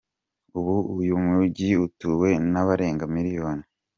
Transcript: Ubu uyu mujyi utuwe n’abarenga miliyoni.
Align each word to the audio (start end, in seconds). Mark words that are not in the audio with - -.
Ubu 0.57 0.75
uyu 0.99 1.15
mujyi 1.25 1.69
utuwe 1.85 2.29
n’abarenga 2.51 3.03
miliyoni. 3.15 3.65